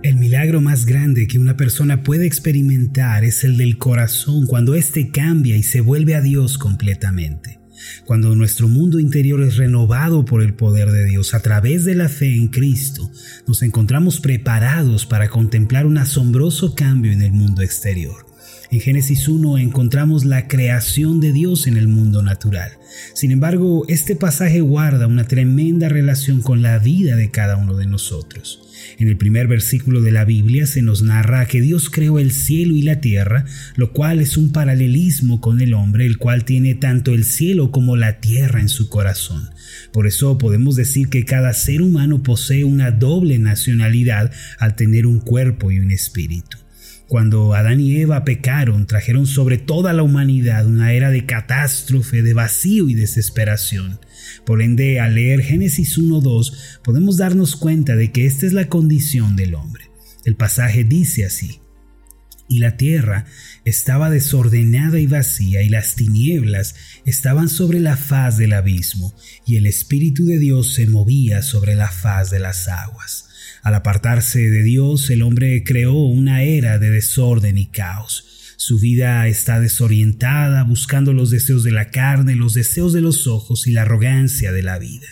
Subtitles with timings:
[0.00, 5.10] El milagro más grande que una persona puede experimentar es el del corazón cuando éste
[5.10, 7.58] cambia y se vuelve a Dios completamente.
[8.06, 12.08] Cuando nuestro mundo interior es renovado por el poder de Dios a través de la
[12.08, 13.10] fe en Cristo,
[13.48, 18.24] nos encontramos preparados para contemplar un asombroso cambio en el mundo exterior.
[18.70, 22.70] En Génesis 1 encontramos la creación de Dios en el mundo natural.
[23.14, 27.86] Sin embargo, este pasaje guarda una tremenda relación con la vida de cada uno de
[27.86, 28.67] nosotros.
[28.98, 32.74] En el primer versículo de la Biblia se nos narra que Dios creó el cielo
[32.74, 33.44] y la tierra,
[33.76, 37.96] lo cual es un paralelismo con el hombre, el cual tiene tanto el cielo como
[37.96, 39.50] la tierra en su corazón.
[39.92, 45.20] Por eso podemos decir que cada ser humano posee una doble nacionalidad al tener un
[45.20, 46.58] cuerpo y un espíritu.
[47.08, 52.34] Cuando Adán y Eva pecaron, trajeron sobre toda la humanidad una era de catástrofe, de
[52.34, 53.98] vacío y desesperación.
[54.44, 59.36] Por ende, al leer Génesis 1.2, podemos darnos cuenta de que esta es la condición
[59.36, 59.84] del hombre.
[60.26, 61.62] El pasaje dice así,
[62.48, 63.26] y la tierra
[63.64, 66.74] estaba desordenada y vacía, y las tinieblas
[67.04, 69.14] estaban sobre la faz del abismo,
[69.46, 73.26] y el Espíritu de Dios se movía sobre la faz de las aguas.
[73.62, 78.24] Al apartarse de Dios, el hombre creó una era de desorden y caos.
[78.56, 83.66] Su vida está desorientada, buscando los deseos de la carne, los deseos de los ojos
[83.66, 85.06] y la arrogancia de la vida.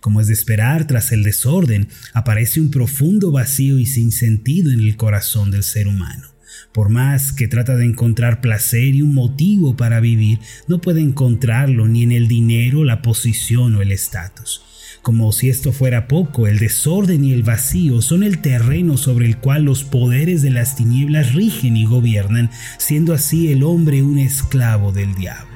[0.00, 4.80] Como es de esperar, tras el desorden, aparece un profundo vacío y sin sentido en
[4.80, 6.37] el corazón del ser humano.
[6.72, 11.88] Por más que trata de encontrar placer y un motivo para vivir, no puede encontrarlo
[11.88, 14.62] ni en el dinero, la posición o el estatus.
[15.02, 19.38] Como si esto fuera poco, el desorden y el vacío son el terreno sobre el
[19.38, 24.92] cual los poderes de las tinieblas rigen y gobiernan, siendo así el hombre un esclavo
[24.92, 25.48] del diablo.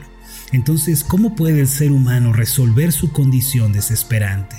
[0.52, 4.56] Entonces, ¿cómo puede el ser humano resolver su condición desesperante?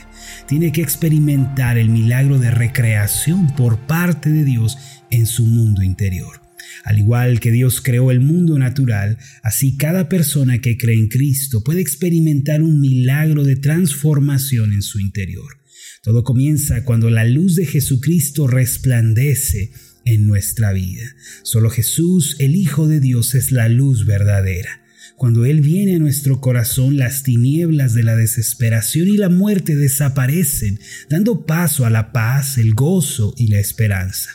[0.54, 4.78] Tiene que experimentar el milagro de recreación por parte de Dios
[5.10, 6.42] en su mundo interior.
[6.84, 11.64] Al igual que Dios creó el mundo natural, así cada persona que cree en Cristo
[11.64, 15.58] puede experimentar un milagro de transformación en su interior.
[16.04, 19.72] Todo comienza cuando la luz de Jesucristo resplandece
[20.06, 21.16] en nuestra vida.
[21.42, 24.83] Solo Jesús, el Hijo de Dios, es la luz verdadera.
[25.16, 30.80] Cuando Él viene a nuestro corazón, las tinieblas de la desesperación y la muerte desaparecen,
[31.10, 34.32] dando paso a la paz, el gozo y la esperanza.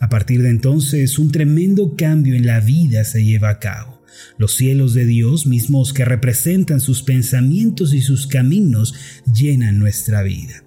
[0.00, 4.02] A partir de entonces, un tremendo cambio en la vida se lleva a cabo.
[4.36, 8.94] Los cielos de Dios mismos que representan sus pensamientos y sus caminos
[9.32, 10.64] llenan nuestra vida.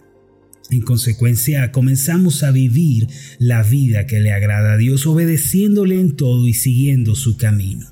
[0.69, 3.07] En consecuencia, comenzamos a vivir
[3.39, 7.87] la vida que le agrada a Dios, obedeciéndole en todo y siguiendo su camino.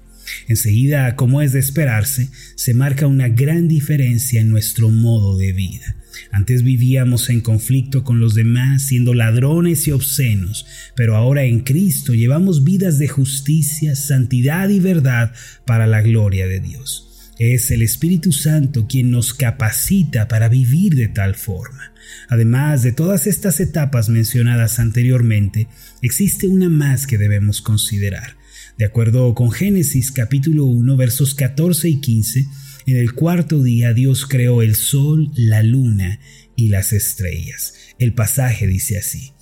[0.47, 5.95] Enseguida, como es de esperarse, se marca una gran diferencia en nuestro modo de vida.
[6.31, 12.13] Antes vivíamos en conflicto con los demás, siendo ladrones y obscenos, pero ahora en Cristo
[12.13, 15.33] llevamos vidas de justicia, santidad y verdad
[15.65, 17.05] para la gloria de Dios.
[17.39, 21.93] Es el Espíritu Santo quien nos capacita para vivir de tal forma.
[22.27, 25.69] Además de todas estas etapas mencionadas anteriormente,
[26.01, 28.38] existe una más que debemos considerar.
[28.79, 32.45] De acuerdo con Génesis capítulo 1 versos 14 y 15,
[32.85, 36.21] en el cuarto día Dios creó el sol, la luna
[36.55, 37.73] y las estrellas.
[37.99, 39.33] El pasaje dice así.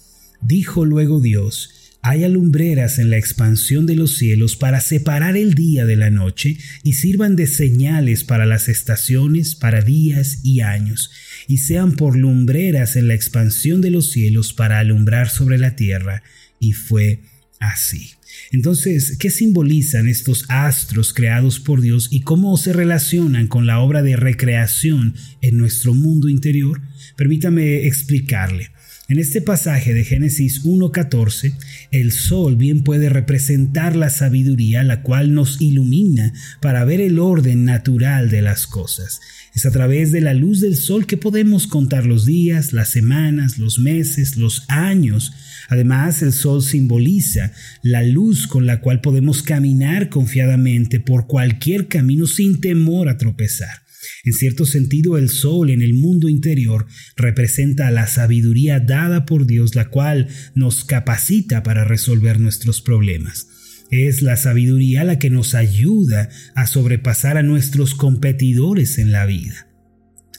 [0.42, 5.86] Dijo luego Dios, hay alumbreras en la expansión de los cielos para separar el día
[5.86, 11.12] de la noche y sirvan de señales para las estaciones, para días y años,
[11.48, 16.24] y sean por lumbreras en la expansión de los cielos para alumbrar sobre la tierra.
[16.60, 17.22] Y fue
[17.60, 18.12] así.
[18.52, 24.04] Entonces, ¿qué simbolizan estos astros creados por Dios y cómo se relacionan con la obra
[24.04, 26.82] de recreación en nuestro mundo interior?
[27.16, 28.72] Permítame explicarle.
[29.10, 31.54] En este pasaje de Génesis 1.14,
[31.92, 37.64] el sol bien puede representar la sabiduría, la cual nos ilumina para ver el orden
[37.64, 39.22] natural de las cosas.
[39.56, 43.58] Es a través de la luz del sol que podemos contar los días, las semanas,
[43.58, 45.32] los meses, los años.
[45.70, 47.54] Además, el sol simboliza
[47.84, 53.87] la luz con la cual podemos caminar confiadamente por cualquier camino sin temor a tropezar.
[54.24, 59.76] En cierto sentido, el sol en el mundo interior representa la sabiduría dada por Dios,
[59.76, 63.48] la cual nos capacita para resolver nuestros problemas.
[63.90, 69.67] Es la sabiduría la que nos ayuda a sobrepasar a nuestros competidores en la vida.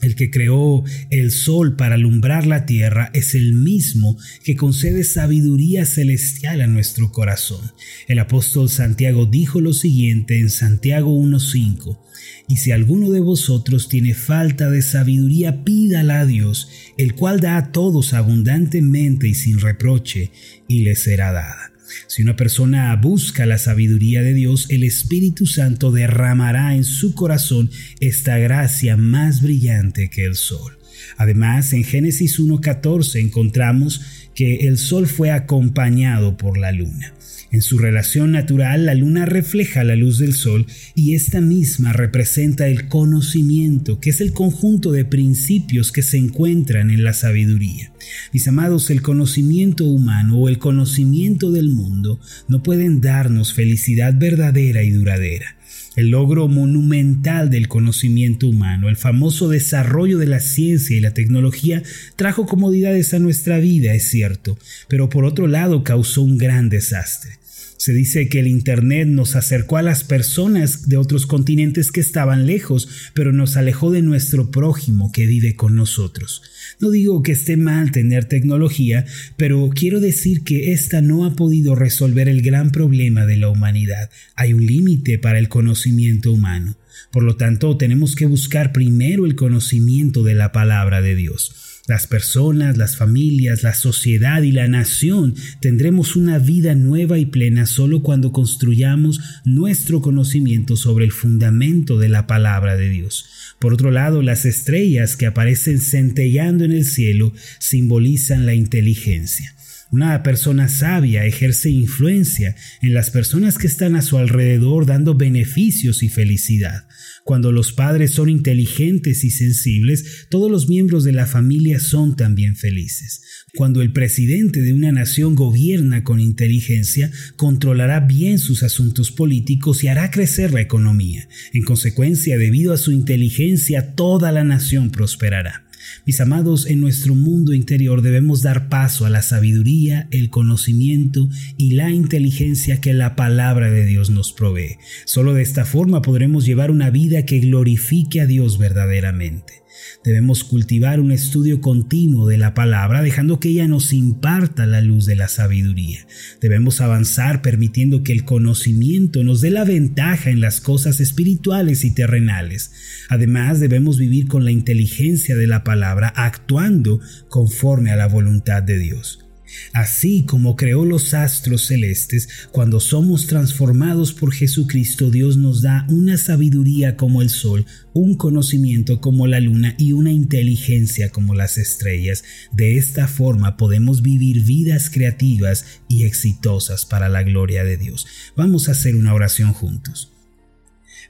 [0.01, 5.85] El que creó el sol para alumbrar la tierra es el mismo que concede sabiduría
[5.85, 7.71] celestial a nuestro corazón.
[8.07, 11.99] El apóstol Santiago dijo lo siguiente en Santiago 1.5,
[12.47, 17.57] y si alguno de vosotros tiene falta de sabiduría, pídala a Dios, el cual da
[17.57, 20.31] a todos abundantemente y sin reproche,
[20.67, 21.78] y le será dada.
[22.07, 27.69] Si una persona busca la sabiduría de Dios, el Espíritu Santo derramará en su corazón
[27.99, 30.77] esta gracia más brillante que el sol.
[31.17, 34.01] Además, en Génesis 1.14 encontramos
[34.39, 37.13] que el sol fue acompañado por la luna.
[37.51, 40.65] En su relación natural, la luna refleja la luz del sol
[40.95, 46.89] y esta misma representa el conocimiento, que es el conjunto de principios que se encuentran
[46.89, 47.91] en la sabiduría.
[48.31, 54.83] Mis amados, el conocimiento humano o el conocimiento del mundo no pueden darnos felicidad verdadera
[54.83, 55.57] y duradera
[55.99, 61.83] el logro monumental del conocimiento humano, el famoso desarrollo de la ciencia y la tecnología
[62.15, 64.57] trajo comodidades a nuestra vida, es cierto,
[64.87, 67.31] pero por otro lado causó un gran desastre.
[67.79, 72.45] Se dice que el Internet nos acercó a las personas de otros continentes que estaban
[72.45, 76.41] lejos, pero nos alejó de nuestro prójimo que vive con nosotros.
[76.81, 79.05] No digo que esté mal tener tecnología,
[79.37, 84.09] pero quiero decir que esta no ha podido resolver el gran problema de la humanidad.
[84.35, 86.75] Hay un límite para el conocimiento humano.
[87.11, 91.78] Por lo tanto, tenemos que buscar primero el conocimiento de la palabra de Dios.
[91.89, 97.65] Las personas, las familias, la sociedad y la nación tendremos una vida nueva y plena
[97.65, 103.25] solo cuando construyamos nuestro conocimiento sobre el fundamento de la palabra de Dios.
[103.57, 109.55] Por otro lado, las estrellas que aparecen centellando en el cielo simbolizan la inteligencia.
[109.89, 116.03] Una persona sabia ejerce influencia en las personas que están a su alrededor dando beneficios
[116.03, 116.85] y felicidad.
[117.23, 122.55] Cuando los padres son inteligentes y sensibles, todos los miembros de la familia son también
[122.55, 123.21] felices.
[123.55, 129.87] Cuando el presidente de una nación gobierna con inteligencia, controlará bien sus asuntos políticos y
[129.87, 131.27] hará crecer la economía.
[131.53, 135.68] En consecuencia, debido a su inteligencia, toda la nación prosperará.
[136.05, 141.71] Mis amados, en nuestro mundo interior debemos dar paso a la sabiduría, el conocimiento y
[141.71, 144.77] la inteligencia que la palabra de Dios nos provee.
[145.05, 149.63] Solo de esta forma podremos llevar una vida que glorifique a Dios verdaderamente.
[150.03, 155.05] Debemos cultivar un estudio continuo de la palabra, dejando que ella nos imparta la luz
[155.05, 156.05] de la sabiduría.
[156.41, 161.91] Debemos avanzar permitiendo que el conocimiento nos dé la ventaja en las cosas espirituales y
[161.91, 162.71] terrenales.
[163.09, 166.99] Además, debemos vivir con la inteligencia de la palabra, actuando
[167.29, 169.28] conforme a la voluntad de Dios.
[169.73, 176.17] Así como creó los astros celestes, cuando somos transformados por Jesucristo, Dios nos da una
[176.17, 182.23] sabiduría como el sol, un conocimiento como la luna y una inteligencia como las estrellas.
[182.51, 188.07] De esta forma podemos vivir vidas creativas y exitosas para la gloria de Dios.
[188.35, 190.11] Vamos a hacer una oración juntos.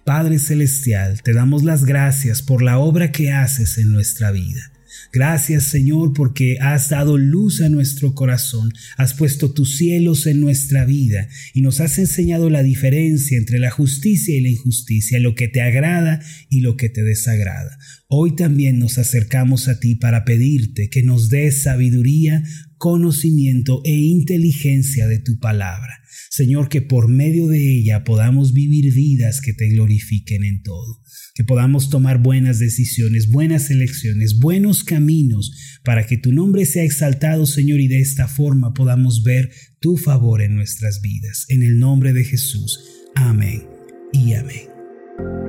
[0.06, 4.71] Padre Celestial, te damos las gracias por la obra que haces en nuestra vida.
[5.12, 10.86] Gracias Señor porque has dado luz a nuestro corazón, has puesto tus cielos en nuestra
[10.86, 15.48] vida y nos has enseñado la diferencia entre la justicia y la injusticia, lo que
[15.48, 17.78] te agrada y lo que te desagrada.
[18.07, 22.44] Hoy también nos acercamos a ti para pedirte que nos des sabiduría,
[22.80, 26.00] conocimiento e inteligencia de tu palabra.
[26.31, 31.04] Señor, que por medio de ella podamos vivir vidas que te glorifiquen en todo
[31.40, 37.46] que podamos tomar buenas decisiones, buenas elecciones, buenos caminos, para que tu nombre sea exaltado,
[37.46, 41.45] Señor, y de esta forma podamos ver tu favor en nuestras vidas.
[41.48, 42.83] En el nombre de Jesús.
[43.16, 43.64] Amén
[44.12, 45.48] y amén.